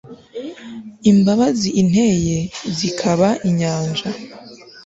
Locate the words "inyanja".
3.47-4.07